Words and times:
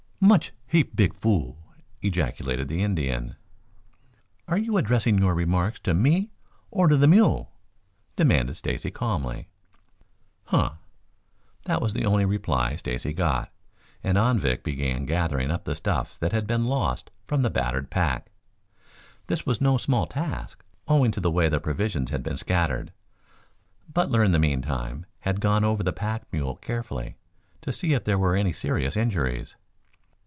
"Much 0.23 0.51
heap 0.67 0.95
big 0.95 1.15
fool!" 1.15 1.57
ejaculated 2.03 2.67
the 2.67 2.83
Indian. 2.83 3.35
"Are 4.47 4.59
you 4.59 4.77
addressing 4.77 5.17
your 5.17 5.33
remarks 5.33 5.79
to 5.79 5.95
me 5.95 6.29
or 6.69 6.87
to 6.87 6.95
the 6.95 7.07
mule?" 7.07 7.51
demanded 8.15 8.53
Stacy 8.53 8.91
calmly. 8.91 9.47
"Huh!" 10.45 10.73
That 11.65 11.81
was 11.81 11.93
the 11.93 12.05
only 12.05 12.25
reply 12.25 12.75
Stacy 12.75 13.13
got, 13.13 13.51
and 14.03 14.15
Anvik 14.15 14.61
began 14.63 15.07
gathering 15.07 15.49
up 15.49 15.63
the 15.63 15.73
stuff 15.73 16.19
that 16.19 16.33
had 16.33 16.45
been 16.45 16.65
lost 16.65 17.09
from 17.25 17.41
the 17.41 17.49
battered 17.49 17.89
pack. 17.89 18.29
This 19.25 19.47
was 19.47 19.59
no 19.59 19.75
small 19.77 20.05
task, 20.05 20.63
owing 20.87 21.09
to 21.13 21.19
the 21.19 21.31
way 21.31 21.49
the 21.49 21.59
provisions 21.59 22.11
had 22.11 22.21
been 22.21 22.37
scattered. 22.37 22.93
Butler, 23.91 24.23
in 24.23 24.33
the 24.33 24.37
meantime, 24.37 25.07
had 25.21 25.41
gone 25.41 25.63
over 25.63 25.81
the 25.81 25.91
pack 25.91 26.31
mule 26.31 26.57
carefully 26.57 27.15
to 27.63 27.73
see 27.73 27.93
if 27.95 28.03
there 28.03 28.19
were 28.19 28.35
any 28.35 28.53
serious 28.53 28.95
injuries. 28.95 29.55